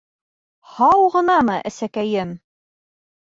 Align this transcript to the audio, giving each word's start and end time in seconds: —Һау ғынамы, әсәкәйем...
—Һау 0.77 1.03
ғынамы, 1.15 1.59
әсәкәйем... 1.71 2.31